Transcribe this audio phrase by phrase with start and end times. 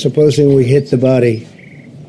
[0.00, 1.46] supposing we hit the body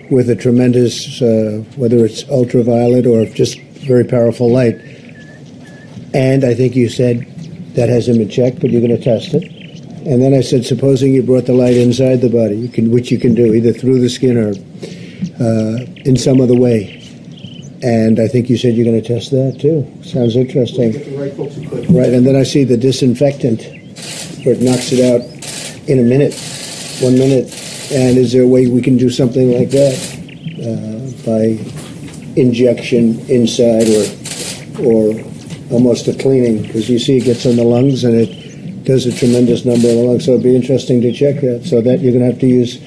[0.09, 4.75] with a tremendous, uh, whether it's ultraviolet or just very powerful light.
[6.13, 7.25] And I think you said
[7.75, 9.43] that hasn't been checked, but you're going to test it.
[10.07, 13.11] And then I said, supposing you brought the light inside the body, you can, which
[13.11, 14.49] you can do either through the skin or
[15.43, 16.95] uh, in some other way.
[17.83, 19.87] And I think you said you're going to test that too.
[20.03, 20.93] Sounds interesting.
[21.95, 23.61] Right, and then I see the disinfectant,
[24.43, 25.21] where it knocks it out
[25.87, 26.33] in a minute,
[27.01, 27.68] one minute.
[27.91, 29.97] And is there a way we can do something like that
[30.61, 31.57] uh, by
[32.39, 34.05] injection inside or
[34.85, 35.19] or
[35.71, 36.61] almost a cleaning?
[36.61, 39.95] Because you see, it gets in the lungs and it does a tremendous number of
[39.95, 40.25] the lungs.
[40.25, 41.65] So it'd be interesting to check that.
[41.65, 42.79] So that you're going to have to use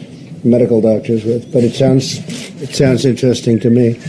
[0.45, 1.53] medical doctors with.
[1.53, 2.19] But it sounds
[2.63, 4.01] it sounds interesting to me.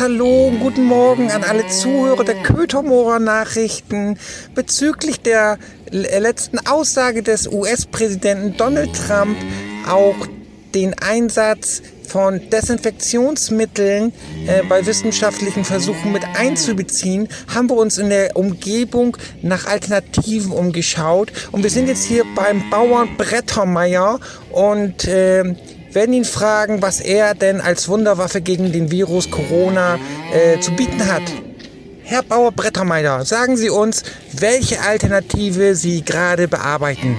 [0.00, 4.18] Hallo und guten Morgen an alle Zuhörer der Kötermorer Nachrichten
[4.54, 5.58] bezüglich der
[5.90, 9.36] letzten Aussage des US-Präsidenten Donald Trump,
[9.88, 10.16] auch
[10.74, 14.12] den Einsatz von Desinfektionsmitteln
[14.46, 21.32] äh, bei wissenschaftlichen Versuchen mit einzubeziehen, haben wir uns in der Umgebung nach Alternativen umgeschaut.
[21.52, 24.18] Und wir sind jetzt hier beim Bauern Brettermeier
[24.50, 25.54] und äh,
[25.94, 29.98] werden ihn fragen, was er denn als Wunderwaffe gegen den Virus Corona
[30.32, 31.22] äh, zu bieten hat.
[32.02, 37.16] Herr Bauer Brettermeier, sagen Sie uns, welche Alternative Sie gerade bearbeiten.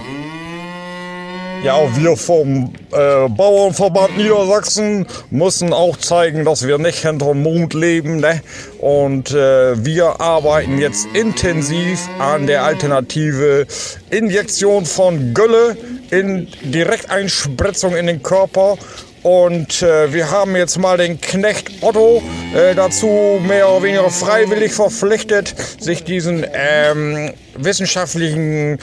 [1.64, 8.18] Ja, wir vom äh, Bauernverband Niedersachsen müssen auch zeigen, dass wir nicht hinterm Mond leben.
[8.18, 8.42] Ne?
[8.78, 13.66] Und äh, wir arbeiten jetzt intensiv an der Alternative
[14.12, 15.76] Injektion von Gülle
[16.20, 18.78] in Direkteinspritzung in den Körper.
[19.24, 22.22] Und äh, wir haben jetzt mal den Knecht Otto
[22.54, 28.78] äh, dazu mehr oder weniger freiwillig verpflichtet, sich diesen ähm, wissenschaftlichen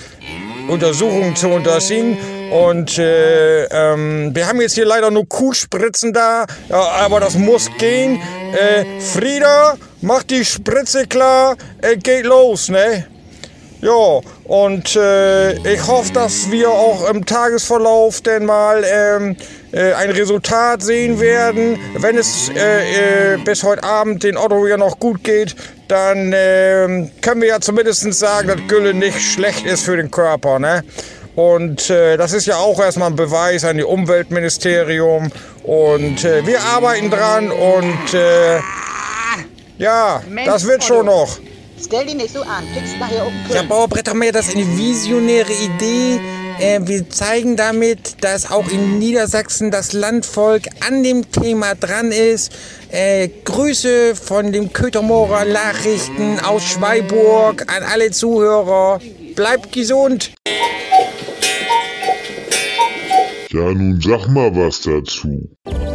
[0.68, 2.18] Untersuchungen zu unterziehen.
[2.50, 7.70] Und äh, ähm, wir haben jetzt hier leider nur Kuhspritzen da, ja, aber das muss
[7.78, 8.20] gehen.
[8.52, 13.06] Äh, Frieda, mach die Spritze klar, äh, geht los, ne?
[13.82, 19.36] Ja, und äh, ich hoffe, dass wir auch im Tagesverlauf denn mal ähm,
[19.72, 21.80] äh, ein Resultat sehen werden.
[21.98, 25.56] Wenn es äh, äh, bis heute Abend den Otto ja noch gut geht,
[25.88, 30.60] dann äh, können wir ja zumindest sagen, dass Gülle nicht schlecht ist für den Körper.
[30.60, 30.84] Ne?
[31.34, 35.32] Und äh, das ist ja auch erstmal ein Beweis an die Umweltministerium.
[35.64, 38.60] Und äh, wir arbeiten dran und äh,
[39.78, 41.40] ja, das wird schon noch.
[41.84, 43.68] Stell dich nicht so an, kriegst nachher auf den Ja, Grill.
[43.68, 46.20] Bauer Brettermeier, das ist eine visionäre Idee.
[46.60, 52.52] Äh, wir zeigen damit, dass auch in Niedersachsen das Landvolk an dem Thema dran ist.
[52.90, 59.00] Äh, Grüße von dem Kötermorer Nachrichten aus Schweiburg an alle Zuhörer.
[59.34, 60.30] Bleibt gesund.
[63.52, 65.28] Ja, nun sag mal was dazu.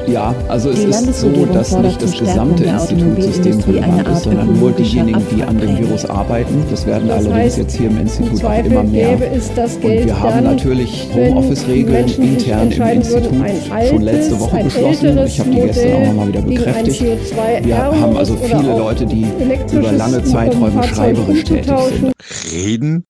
[0.05, 5.25] Ja, also es ist so, dass nicht das gesamte Institutssystem Art ist, sondern nur diejenigen,
[5.35, 5.77] die an dem.
[5.77, 6.63] Virus arbeiten.
[6.69, 9.09] Das werden Das allerdings heißt, jetzt hier im Im Institut auch immer mehr.
[9.13, 13.41] Und Geld wir haben dann, natürlich Homeoffice-Regeln intern im Institut würden,
[13.71, 15.17] ein schon letzte altes, Woche beschlossen.
[15.25, 17.01] Ich habe die gestern auch nochmal wieder bekräftigt.
[17.01, 19.25] CO2 Wir haben also viele Leute, die
[19.73, 22.13] über lange Zeiträume schreiberisch tätig sind.
[22.53, 23.03] Reden?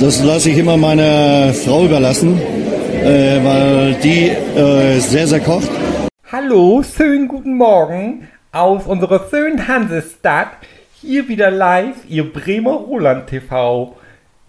[0.00, 2.40] Das lasse ich immer meiner Frau überlassen,
[3.04, 5.70] äh, weil die äh, sehr, sehr kocht.
[6.32, 10.48] Hallo, schönen guten Morgen aus unserer schönen Hansestadt.
[11.02, 13.96] Hier wieder live, Ihr Bremer Roland TV.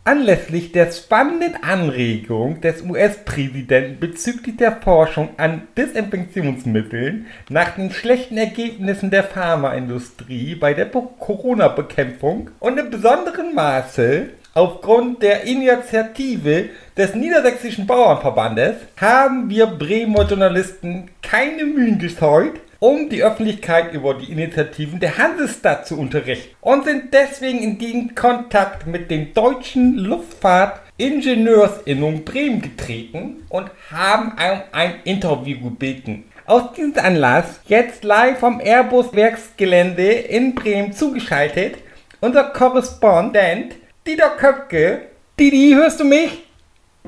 [0.06, 9.10] Anlässlich der spannenden Anregung des US-Präsidenten bezüglich der Forschung an Desinfektionsmitteln nach den schlechten Ergebnissen
[9.10, 18.78] der Pharmaindustrie bei der Corona-Bekämpfung und im besonderen Maße aufgrund der Initiative des Niedersächsischen Bauernverbandes
[19.00, 25.86] haben wir Bremer Journalisten keine Mühen gescheut, um die Öffentlichkeit über die Initiativen der Hansestadt
[25.86, 33.70] zu unterrichten und sind deswegen in den Kontakt mit den deutschen LuftfahrtingenieursInnung Bremen getreten und
[33.92, 36.24] haben um ein Interview gebeten.
[36.46, 41.80] Aus diesem Anlass jetzt live vom Airbus Werksgelände in Bremen zugeschaltet
[42.22, 43.76] unser Korrespondent
[44.08, 45.08] Dieter Köpke.
[45.40, 46.44] Didi, hörst du mich?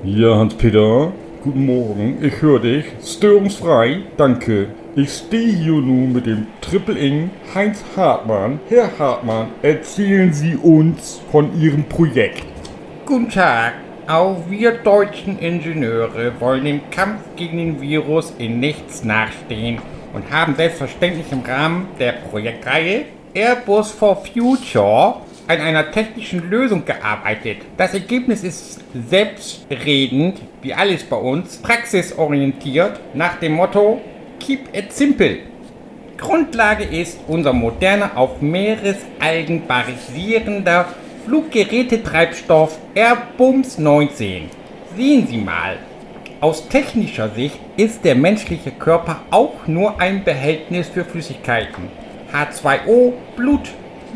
[0.04, 1.12] Ja, Hans-Peter,
[1.44, 2.18] guten Morgen.
[2.24, 2.86] Ich höre dich.
[3.06, 4.70] Störungsfrei, danke.
[4.96, 8.60] Ich stehe hier nun mit dem Triple Ing Heinz Hartmann.
[8.68, 12.48] Herr Hartmann, erzählen Sie uns von Ihrem Projekt.
[13.06, 13.74] Guten Tag.
[14.08, 19.78] Auch wir deutschen Ingenieure wollen dem Kampf gegen den Virus in nichts nachstehen
[20.16, 23.06] und haben selbstverständlich im Rahmen der Projektreihe
[23.36, 25.18] Airbus for Future
[25.48, 27.58] an einer technischen Lösung gearbeitet.
[27.78, 34.02] Das Ergebnis ist selbstredend, wie alles bei uns, praxisorientiert nach dem Motto
[34.40, 35.40] Keep it simple.
[36.18, 40.88] Grundlage ist unser moderner, auf Meeresalgen basierender
[41.26, 44.50] Fluggerätetreibstoff Airbums 19.
[44.96, 45.78] Sehen Sie mal,
[46.40, 51.90] aus technischer Sicht ist der menschliche Körper auch nur ein Behältnis für Flüssigkeiten.
[52.34, 53.70] H2O, Blut,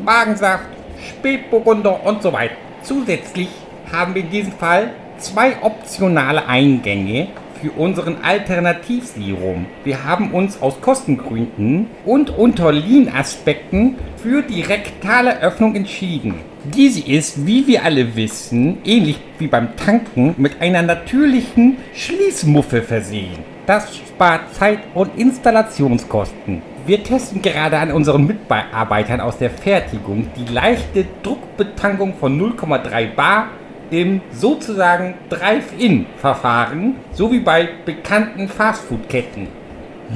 [0.04, 0.66] Magensaft,
[1.10, 2.56] Spätburgunder und so weiter.
[2.84, 3.50] Zusätzlich
[3.92, 7.28] haben wir in diesem Fall zwei optionale Eingänge
[7.62, 9.68] für unseren Alternativserum.
[9.84, 16.36] Wir haben uns aus Kostengründen und unter Lean-Aspekten für die rektale Öffnung entschieden.
[16.64, 23.40] Diese ist, wie wir alle wissen, ähnlich wie beim Tanken mit einer natürlichen Schließmuffe versehen.
[23.66, 26.62] Das spart Zeit und Installationskosten.
[26.88, 33.50] Wir testen gerade an unseren Mitarbeitern aus der Fertigung die leichte Druckbetankung von 0,3 Bar
[33.92, 39.48] im sozusagen Drive-In-Verfahren, so wie bei bekannten Fastfood-Ketten.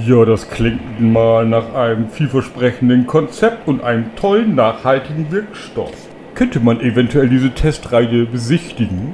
[0.07, 5.93] Ja, das klingt mal nach einem vielversprechenden Konzept und einem tollen nachhaltigen Wirkstoff.
[6.33, 9.13] Könnte man eventuell diese Testreihe besichtigen?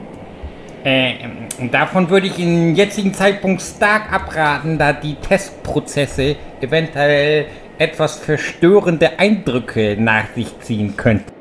[1.61, 7.45] Äh, davon würde ich im jetzigen Zeitpunkt stark abraten, da die Testprozesse eventuell
[7.77, 11.31] etwas verstörende Eindrücke nach sich ziehen könnten.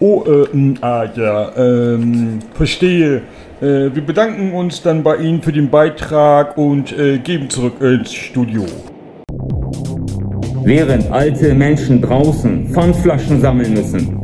[0.00, 3.22] Oh, äh, ah, ja, ähm, verstehe.
[3.60, 8.12] Äh, wir bedanken uns dann bei Ihnen für den Beitrag und äh, geben zurück ins
[8.12, 8.64] Studio.
[10.64, 14.18] Während alte Menschen draußen Pfandflaschen sammeln müssen,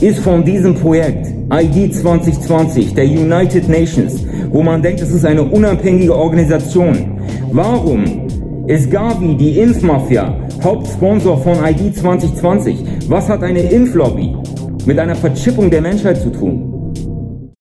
[0.00, 5.42] ist von diesem Projekt ID 2020 der United Nations, wo man denkt, es ist eine
[5.42, 7.18] unabhängige Organisation.
[7.52, 8.28] Warum
[8.68, 13.08] ist Gavi, die Impfmafia, Hauptsponsor von ID 2020?
[13.08, 14.36] Was hat eine Impflobby
[14.84, 17.54] mit einer Verchippung der Menschheit zu tun?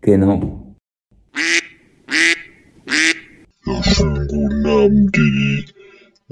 [0.00, 0.74] Genau.
[3.66, 5.64] Ja, schönen guten Abend, Didi.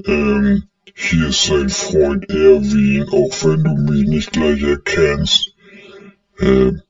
[0.06, 0.62] Ähm,
[0.94, 5.54] hier ist sein Freund Erwin, auch wenn du mich nicht gleich erkennst.
[6.40, 6.82] Ähm,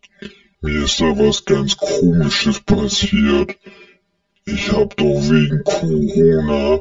[0.61, 3.57] mir ist da was ganz komisches passiert.
[4.45, 6.81] Ich hab doch wegen Corona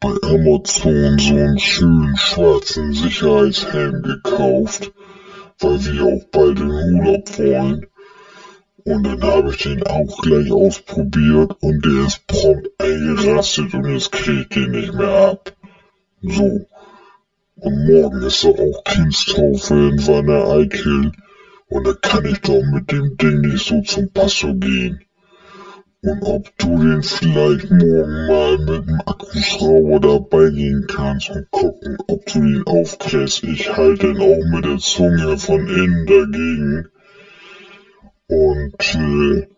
[0.00, 4.92] bei Amazon so einen schönen schwarzen Sicherheitshelm gekauft,
[5.60, 7.86] weil wir auch bald in Urlaub wollen.
[8.84, 14.12] Und dann habe ich den auch gleich ausprobiert und der ist prompt eingerastet und jetzt
[14.12, 15.52] krieg ich den nicht mehr ab.
[16.22, 16.66] So.
[17.56, 21.12] Und morgen ist doch auch Kindstaufe in Wanne Eickel.
[21.68, 25.00] Und da kann ich doch mit dem Ding nicht so zum Passo gehen.
[26.02, 31.98] Und ob du den vielleicht morgen mal mit dem Akkuschrauber dabei gehen kannst und gucken,
[32.06, 33.42] ob du den aufkriegst.
[33.42, 36.88] Ich halte den auch mit der Zunge von innen dagegen.
[38.28, 39.48] Und äh,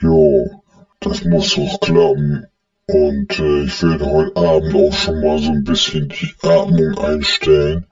[0.00, 0.60] ja,
[1.00, 2.46] das muss doch klappen.
[2.86, 7.84] Und äh, ich werde heute Abend auch schon mal so ein bisschen die Atmung einstellen,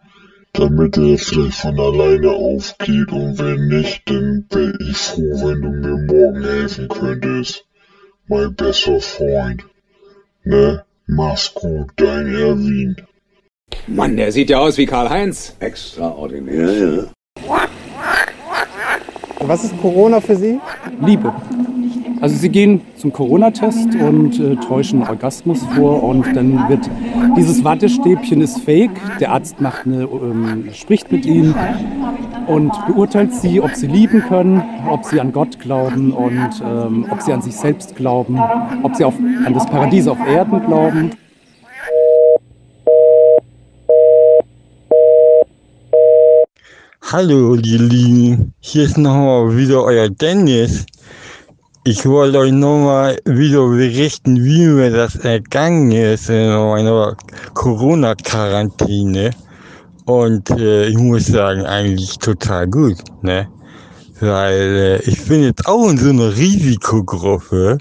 [0.58, 3.12] damit er vielleicht von alleine aufgeht.
[3.12, 7.64] Und wenn nicht, dann wäre ich froh, wenn du mir morgen helfen könntest.
[8.28, 9.64] Mein bester Freund.
[10.44, 10.84] Ne?
[11.06, 12.96] Mach's gut, dein Erwin.
[13.86, 15.54] Mann, der sieht ja aus wie Karl-Heinz.
[15.60, 17.10] Extraordinär.
[19.40, 20.58] Was ist Corona für Sie?
[21.00, 21.32] Liebe.
[22.20, 26.88] Also sie gehen zum Corona-Test und äh, täuschen Orgasmus vor und dann wird
[27.36, 28.90] dieses Wattestäbchen ist fake.
[29.20, 31.54] Der Arzt macht eine, ähm, spricht mit ihnen
[32.46, 37.20] und beurteilt sie, ob sie lieben können, ob sie an Gott glauben und ähm, ob
[37.20, 38.40] sie an sich selbst glauben,
[38.82, 41.10] ob sie auf, an das Paradies auf Erden glauben.
[47.12, 48.52] Hallo, Lieben.
[48.60, 50.86] Hier ist nochmal wieder euer Dennis.
[51.88, 57.16] Ich wollte euch nochmal wieder berichten, wie mir das ergangen ist in meiner
[57.54, 59.30] Corona-Quarantäne.
[60.04, 63.48] Und äh, ich muss sagen, eigentlich total gut, ne?
[64.18, 67.78] Weil äh, ich bin jetzt auch in so einer Risikogruppe.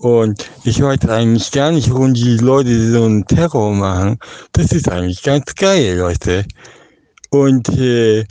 [0.00, 4.18] Und ich weiß eigentlich gar nicht, warum die Leute so einen Terror machen.
[4.54, 6.44] Das ist eigentlich ganz geil, Leute.
[7.30, 8.24] Und äh,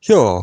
[0.00, 0.42] ja,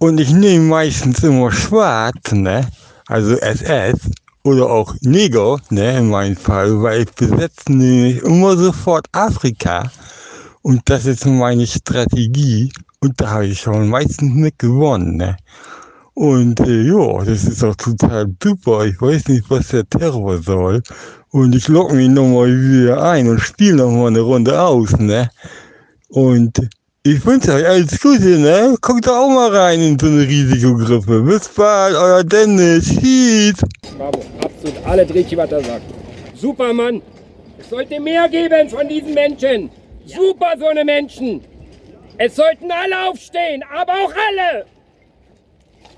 [0.00, 2.66] und ich nehme meistens immer schwarz, ne?
[3.08, 3.98] Also SS
[4.42, 9.90] oder auch Neger, ne, in meinem Fall, weil ich besetze nämlich immer sofort Afrika.
[10.60, 12.70] Und das ist meine Strategie.
[13.00, 15.36] Und da habe ich schon meistens mit gewonnen, ne?
[16.12, 18.84] Und äh, ja, das ist auch total super.
[18.84, 20.82] Ich weiß nicht, was der Terror soll.
[21.30, 25.30] Und ich logge mich nochmal wieder ein und spiele nochmal eine Runde aus, ne?
[26.08, 26.68] Und
[27.08, 28.76] ich wünsche euch alles Gute, ne?
[28.82, 31.22] Guckt doch auch mal rein in so eine Risikogruppe.
[31.22, 32.84] Bis bald, euer Dennis.
[32.84, 33.54] Tschüss.
[33.96, 35.82] Bravo, absolut alles richtig, was er sagt.
[36.34, 37.00] Super, Mann.
[37.58, 39.70] Es sollte mehr geben von diesen Menschen.
[40.04, 41.40] Super, so eine Menschen.
[42.18, 44.66] Es sollten alle aufstehen, aber auch alle.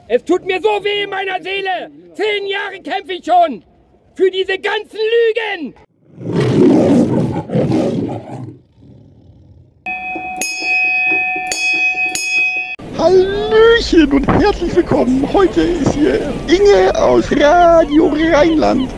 [0.07, 1.91] Es tut mir so weh in meiner Seele.
[2.15, 3.65] Zehn Jahre kämpfe ich schon
[4.15, 5.75] für diese ganzen Lügen.
[13.01, 15.27] Hallöchen und herzlich willkommen.
[15.33, 18.91] Heute ist hier Inge aus Radio Rheinland.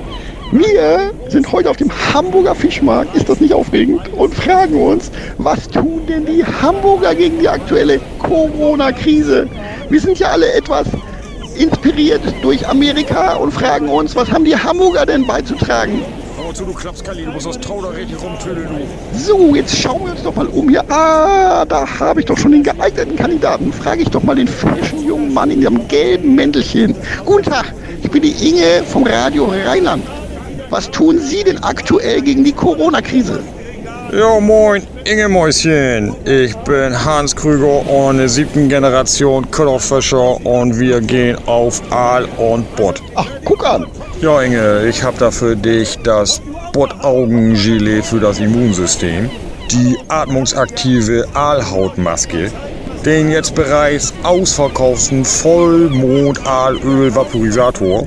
[0.51, 4.13] Wir sind heute auf dem Hamburger Fischmarkt, ist das nicht aufregend?
[4.15, 9.49] Und fragen uns, was tun denn die Hamburger gegen die aktuelle Corona-Krise?
[9.89, 10.89] Wir sind ja alle etwas
[11.57, 16.03] inspiriert durch Amerika und fragen uns, was haben die Hamburger denn beizutragen?
[16.53, 19.19] Hör zu, du Klapskalli, du musst das Tau da richtig rumtüdeln, du.
[19.19, 20.85] So, jetzt schauen wir uns doch mal um hier.
[20.91, 23.73] Ah, da habe ich doch schon den geeigneten Kandidaten.
[23.73, 26.95] Frage ich doch mal den frischen jungen Mann in dem gelben Mäntelchen.
[27.25, 30.05] Guten Tag, ich bin die Inge vom Radio Rheinland.
[30.69, 33.41] Was tun Sie denn aktuell gegen die Corona-Krise?
[34.13, 36.15] Ja, moin, Inge Mäuschen.
[36.27, 42.77] Ich bin Hans Krüger und der siebten Generation Köderfischer und wir gehen auf Aal und
[42.77, 43.01] Bott.
[43.15, 43.87] Ach, guck an.
[44.23, 46.41] Ja, Inge, ich habe da für dich das
[46.73, 49.29] Bott-Augen-Gilet für das Immunsystem,
[49.73, 52.53] die atmungsaktive Aalhautmaske,
[53.05, 58.07] den jetzt bereits ausverkauften Vollmond-Aalöl-Vaporisator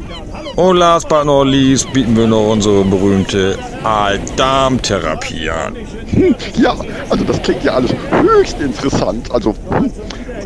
[0.56, 5.76] und last but not least bieten wir noch unsere berühmte Aaldarmtherapie an.
[6.12, 6.78] Hm, ja,
[7.10, 9.30] also das klingt ja alles höchst interessant.
[9.32, 9.92] Also, hm,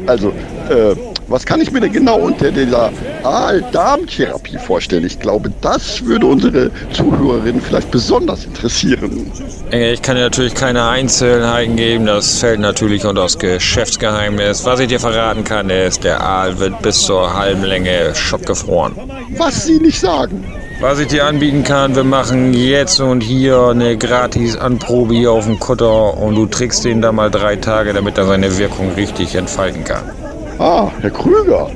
[0.09, 0.29] also,
[0.69, 0.95] äh,
[1.27, 2.91] was kann ich mir denn genau unter dieser
[3.23, 5.05] Aaldarmtherapie vorstellen?
[5.05, 9.31] Ich glaube, das würde unsere Zuhörerinnen vielleicht besonders interessieren.
[9.69, 14.65] Inge, Ich kann dir natürlich keine Einzelheiten geben, das fällt natürlich unter das Geschäftsgeheimnis.
[14.65, 18.95] Was ich dir verraten kann, ist, der Aal wird bis zur halben Länge schockgefroren.
[19.37, 20.43] Was Sie nicht sagen.
[20.81, 25.45] Was ich dir anbieten kann, wir machen jetzt und hier eine gratis Anprobe hier auf
[25.45, 29.35] dem Kutter und du trickst den da mal drei Tage, damit er seine Wirkung richtig
[29.35, 30.03] entfalten kann.
[30.57, 31.69] Ah, Herr Krüger.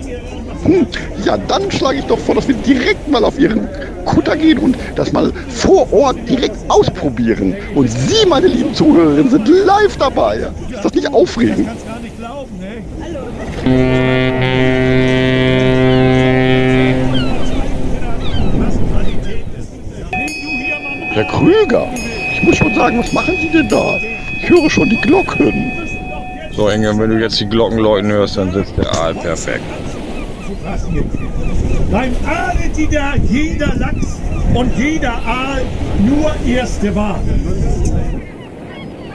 [0.64, 0.88] Hm,
[1.26, 3.68] ja, dann schlage ich doch vor, dass wir direkt mal auf Ihren
[4.06, 7.56] Kutter gehen und das mal vor Ort direkt ausprobieren.
[7.76, 10.48] Und Sie, meine lieben Zuhörerinnen, sind live dabei.
[10.70, 11.68] Ist das nicht aufregend?
[21.14, 21.88] Herr Krüger,
[22.32, 24.00] ich muss schon sagen, was machen Sie denn da?
[24.42, 25.72] Ich höre schon die Glocken.
[26.52, 29.64] So, Inge, wenn du jetzt die Glocken läuten hörst, dann sitzt der Aal perfekt.
[31.92, 34.20] Beim Aal ist jeder, jeder Lachs
[34.56, 35.62] und jeder Aal
[36.00, 37.20] nur erste Wahl.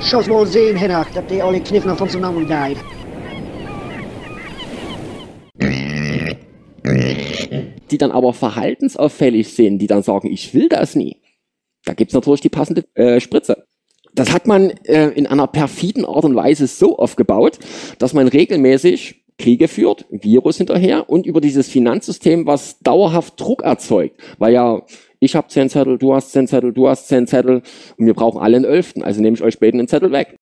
[0.00, 2.78] We al zien, Hennak, dat die alle kniffen van zijn naam died.
[7.90, 11.16] die dann aber verhaltensauffällig sind, die dann sagen, ich will das nie.
[11.88, 13.64] Da gibt's natürlich die passende äh, Spritze.
[14.14, 17.58] Das hat man äh, in einer perfiden Art und Weise so aufgebaut,
[17.98, 24.20] dass man regelmäßig Kriege führt, Virus hinterher und über dieses Finanzsystem, was dauerhaft Druck erzeugt.
[24.36, 24.82] Weil ja,
[25.18, 27.62] ich habe zehn Zettel, du hast zehn Zettel, du hast zehn Zettel
[27.96, 29.02] und wir brauchen alle einen Elften.
[29.02, 30.36] Also nehme ich euch später einen Zettel weg.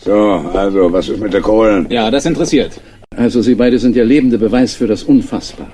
[0.00, 1.86] So, also, was ist mit der Kohlen?
[1.90, 2.80] Ja, das interessiert.
[3.14, 5.70] Also Sie beide sind der lebende Beweis für das Unfassbare.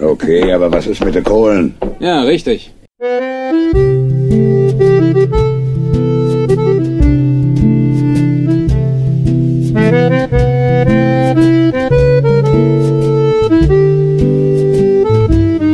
[0.00, 1.74] Okay, aber was ist mit der Kohlen?
[2.00, 2.72] Ja, richtig.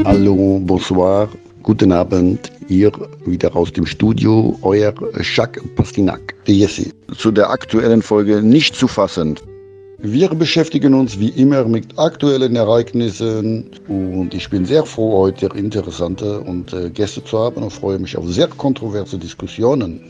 [0.05, 1.29] Hallo, bonsoir,
[1.63, 2.51] guten Abend.
[2.69, 2.91] Hier
[3.25, 6.91] wieder aus dem Studio, euer Jacques Pastinak, der Jesse.
[7.17, 9.37] Zu der aktuellen Folge nicht zu fassen.
[10.09, 16.39] Wir beschäftigen uns wie immer mit aktuellen Ereignissen und ich bin sehr froh, heute interessante
[16.43, 20.01] und äh, Gäste zu haben und freue mich auf sehr kontroverse Diskussionen.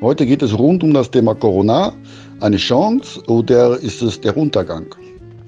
[0.00, 1.92] Heute geht es rund um das Thema Corona.
[2.40, 4.86] Eine Chance oder ist es der Untergang?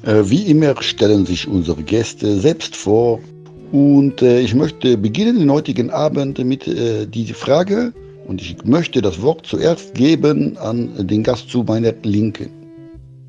[0.03, 3.19] Äh, wie immer stellen sich unsere Gäste selbst vor
[3.73, 7.95] und äh, ich möchte beginnen den heutigen Abend mit dieser Frage
[8.29, 12.60] und ich möchte das Wort zuerst geben an den Gast zu meiner Linken.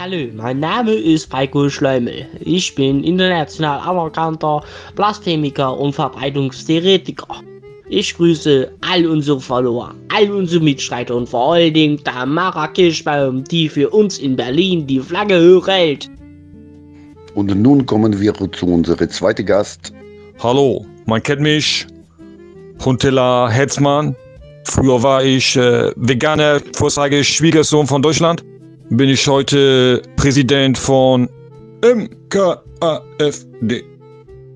[0.03, 2.25] Hallo, mein Name ist Heiko Schleumel.
[2.39, 4.63] Ich bin international anerkannter
[4.95, 7.27] Blasphemiker und Verbreitungstheoretiker.
[7.87, 13.69] Ich grüße all unsere Follower, all unsere Mitstreiter und vor allen Dingen Tamara Kirschbaum, die
[13.69, 16.09] für uns in Berlin die Flagge hochhält.
[17.35, 19.93] Und nun kommen wir zu unserem zweiten Gast.
[20.39, 21.85] Hallo, man kennt mich.
[22.83, 24.15] Huntela Hetzmann.
[24.63, 28.43] Früher war ich äh, veganer Vorzeige Schwiegersohn von Deutschland.
[28.93, 31.29] Bin ich heute Präsident von
[31.81, 32.51] MKAFD.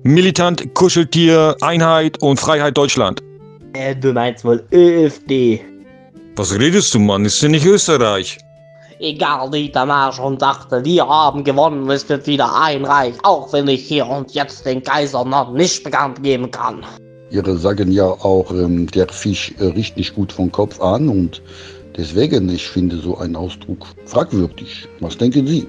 [0.02, 3.22] Militant Kuscheltier Einheit und Freiheit Deutschland.
[3.72, 5.62] Äh, du meinst wohl ÖFD.
[6.36, 7.24] Was redest du, Mann?
[7.24, 8.36] Ist ja nicht Österreich.
[8.98, 13.50] Egal, wie der Mann schon sagte, wir haben gewonnen, es wird wieder ein Reich, auch
[13.54, 16.84] wenn ich hier und jetzt den Kaiser noch nicht bekannt geben kann.
[17.30, 21.40] Ihre sagen ja auch, ähm, der Fisch äh, riecht nicht gut vom Kopf an und
[21.96, 24.88] deswegen, ich finde so einen Ausdruck fragwürdig.
[25.00, 25.66] Was denken Sie?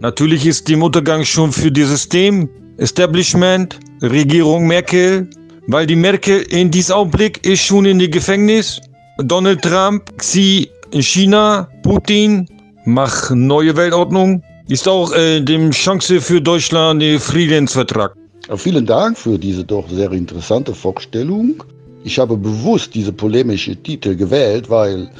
[0.00, 2.48] Natürlich ist die Untergang schon für das System,
[2.78, 5.28] Establishment, Regierung Merkel,
[5.66, 8.80] weil die Merkel in diesem Augenblick ist schon in die Gefängnis.
[9.18, 12.48] Donald Trump, Xi in China, Putin,
[12.86, 14.42] mach neue Weltordnung.
[14.68, 18.14] Ist auch äh, dem Chance für Deutschland der Friedensvertrag.
[18.56, 21.62] Vielen Dank für diese doch sehr interessante Vorstellung.
[22.04, 25.10] Ich habe bewusst diese polemische Titel gewählt, weil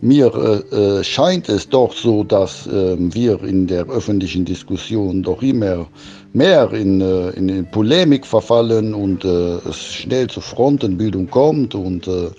[0.00, 5.42] mir äh, äh, scheint es doch so, dass äh, wir in der öffentlichen Diskussion doch
[5.42, 5.86] immer
[6.32, 12.30] mehr in, äh, in, Polemik verfallen und äh, es schnell zur Frontenbildung kommt und äh,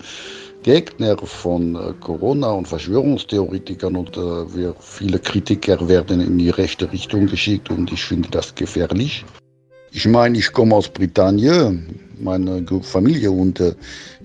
[0.62, 7.70] Gegner von Corona und Verschwörungstheoretikern und wir, viele Kritiker werden in die rechte Richtung geschickt
[7.70, 9.24] und ich finde das gefährlich.
[9.90, 13.74] Ich meine, ich komme aus Britannien, meine Familie und äh,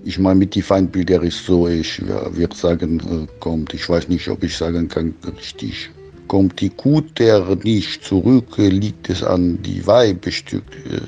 [0.04, 4.08] ich meine, mit die Feindbilder ist so, ich ja, würde sagen, äh, kommt, ich weiß
[4.08, 5.90] nicht, ob ich sagen kann, richtig,
[6.28, 10.64] kommt die Kuh der nicht zurück, äh, liegt es an die Weibestück.
[10.90, 11.00] Äh,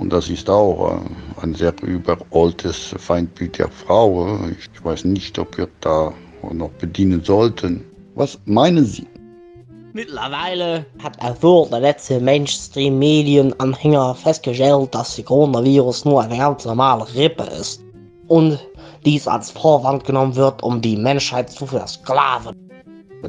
[0.00, 4.36] und das ist auch äh, ein sehr überholtes Feindbild der Frau.
[4.38, 4.52] äh.
[4.58, 6.12] Ich weiß nicht, ob wir da
[6.52, 7.84] noch bedienen sollten.
[8.14, 9.06] Was meinen Sie?
[9.94, 17.42] Mittlerweile hat auch der letzte Mainstream-Medienanhänger festgestellt, dass der Coronavirus nur eine ganz normale Grippe
[17.60, 17.82] ist.
[18.28, 18.58] Und
[19.04, 22.56] dies als Vorwand genommen wird, um die Menschheit zu versklaven.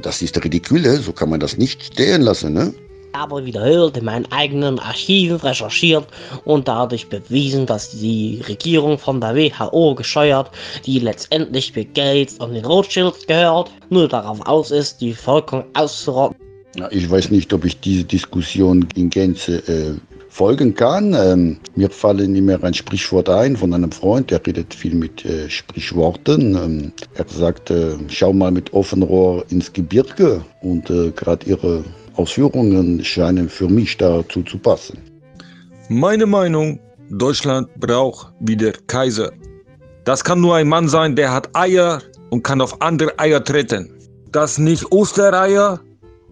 [0.02, 2.73] Das ist ridikül, so kann man das nicht stehen lassen, ne?
[3.12, 6.08] Ich habe wiederholt in meinen eigenen Archiven recherchiert
[6.45, 10.49] und dadurch bewiesen, dass die Regierung von der WHO gesteuert,
[10.86, 16.53] die letztendlich Bill Gates und den Rothschilds gehört, nur darauf aus ist, die Bevölkerung auszurotten.
[16.75, 19.93] Ja, Ich weiß nicht, ob ich diese Diskussion in Gänze äh,
[20.29, 21.13] folgen kann.
[21.13, 25.47] Ähm, mir fallen immer ein Sprichwort ein von einem Freund, der redet viel mit äh,
[25.49, 26.55] Sprichworten.
[26.55, 31.83] Ähm, er sagt, äh, schau mal mit offenem Rohr ins Gebirge und äh, gerade ihre
[32.15, 34.97] Ausführungen scheinen für mich dazu zu passen.
[35.89, 36.79] Meine Meinung,
[37.12, 39.31] Deutschland braucht wieder Kaiser.
[40.05, 43.93] Das kann nur ein Mann sein, der hat Eier und kann auf andere Eier treten.
[44.31, 45.79] Das nicht Ostereier,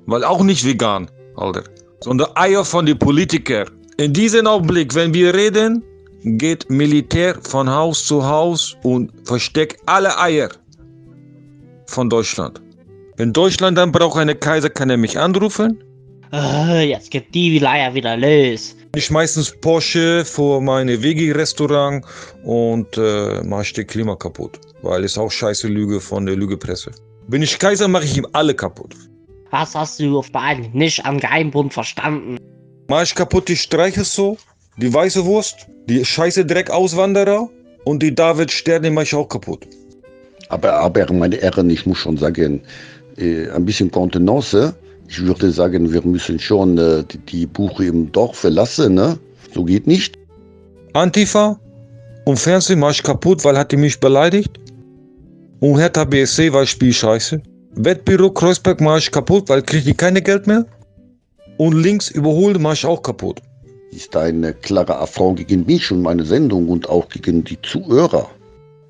[0.05, 1.63] weil auch nicht vegan, Alter,
[2.01, 3.69] sondern Eier von den Politikern.
[3.97, 5.83] In diesem Augenblick, wenn wir reden,
[6.23, 10.49] geht Militär von Haus zu Haus und versteckt alle Eier
[11.87, 12.61] von Deutschland.
[13.17, 15.83] Wenn Deutschland dann braucht einen Kaiser, kann er mich anrufen.
[16.33, 18.75] Äh, jetzt gibt die Leier wieder los.
[18.95, 22.05] Ich meistens Porsche vor meine Vegi-Restaurant
[22.43, 24.59] und äh, mach ich den Klima kaputt.
[24.81, 26.91] Weil es auch scheiße Lüge von der Lügepresse.
[27.27, 28.95] Bin ich Kaiser, mache ich ihm alle kaputt.
[29.51, 32.37] Was hast du auf Bali nicht am Geheimbund verstanden?
[32.87, 34.37] Mach ich kaputt die Streiche so,
[34.77, 37.49] die weiße Wurst, die scheiße Dreck-Auswanderer
[37.83, 39.67] und die David Sterne mach ich auch kaputt.
[40.49, 42.61] Aber, aber meine Herren, ich muss schon sagen,
[43.17, 44.73] äh, ein bisschen Kontenance.
[45.09, 48.93] Ich würde sagen, wir müssen schon äh, die, die Buche im Dorf verlassen.
[48.93, 49.17] Ne?
[49.53, 50.17] So geht nicht.
[50.93, 51.59] Antifa
[52.25, 54.59] und Fernsehen mach ich kaputt, weil hat die mich beleidigt.
[55.59, 57.41] Und Hertha BSC, weil ich spiel scheiße.
[57.75, 60.65] Wettbüro Kreuzberg mach ich kaputt, weil krieg ich keine Geld mehr.
[61.57, 63.41] Und links überholen mach ich auch kaputt.
[63.91, 68.29] Ist ein klarer Affront gegen mich und meine Sendung und auch gegen die Zuhörer.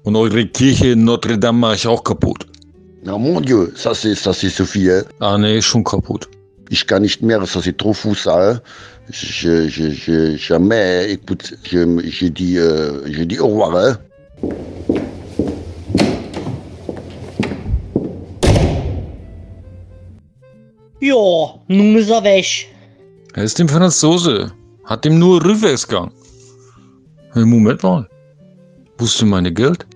[0.04, 2.48] Und eure Kirche in Notre Dame mach ich auch kaputt.
[3.04, 5.06] Na mon Dieu, ça c'est, ça c'est so viel.
[5.20, 6.28] Ah nee, ist schon kaputt.
[6.70, 8.62] Ich kann nicht mehr, ça c'est trop fou ça.
[9.10, 13.76] Je, je, je, jamais, écoute, je, je dis, euh, je dis au revoir.
[13.76, 13.98] Hein.
[21.01, 22.67] Ja, nun ist er weg.
[23.33, 24.51] Er ist dem Franzose.
[24.85, 26.11] Hat ihm nur Rückwärtsgang.
[27.33, 28.07] Hey, Moment mal.
[28.99, 29.87] Wo ist denn meine Geld?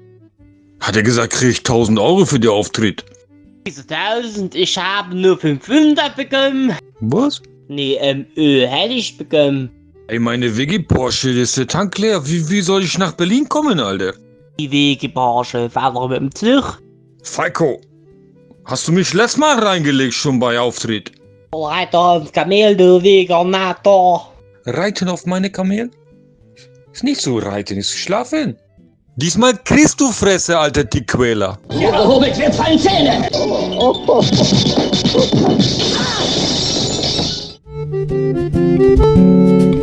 [0.79, 3.05] Hat er gesagt, krieg ich 1000 Euro für den Auftritt?
[3.67, 6.73] Diese 1000, ich habe nur 500 bekommen.
[7.01, 7.39] Was?
[7.67, 9.69] Nee, ähm, Öl hätte ich bekommen.
[10.07, 12.25] Ey, meine Wiggy Porsche, das ist der Tank leer.
[12.27, 14.13] Wie, wie soll ich nach Berlin kommen, Alter?
[14.59, 16.79] Die Wegebarsche, Vater mit dem Zug.
[17.21, 17.79] Falco,
[18.65, 21.11] hast du mich letztes Mal reingelegt schon bei Auftritt?
[21.53, 23.77] Reiter aufs Kamel, du Veganer.
[24.65, 25.89] Reiten auf meine Kamel?
[26.91, 28.57] Ist nicht so reiten, ist schlafen.
[29.17, 31.57] Diesmal kriegst du Fresse, alter Dickquäler.
[31.71, 33.29] Ja, gehobelt wird fallen Zähne.
[33.31, 33.91] Ja,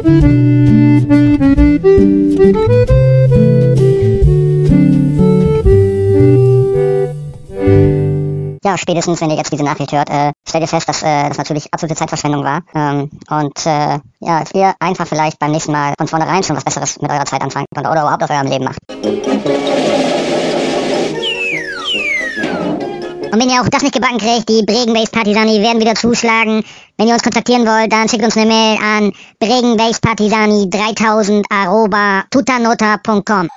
[8.92, 11.72] spätestens, wenn ihr jetzt diese Nachricht hört, äh, stellt ihr fest, dass äh, das natürlich
[11.72, 12.60] absolute Zeitverschwendung war.
[12.74, 16.64] Ähm, und äh, ja, dass ihr einfach vielleicht beim nächsten Mal von vornherein schon was
[16.64, 18.76] Besseres mit eurer Zeit anfangen könnt oder überhaupt aus eurem Leben macht.
[23.32, 26.62] Und wenn ihr auch das nicht gebacken kriegt, die Bregenbase-Partisani werden wieder zuschlagen.
[26.98, 33.48] Wenn ihr uns kontaktieren wollt, dann schickt uns eine Mail an bregenbasepartisani3000 arroba tutanota.com.